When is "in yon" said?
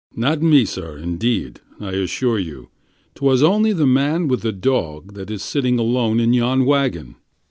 6.19-6.65